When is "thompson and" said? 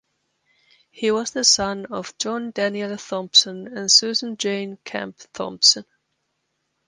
2.97-3.91